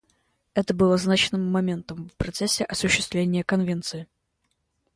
[0.55, 4.07] Это было значимым моментом в процессе осуществления Конвенции.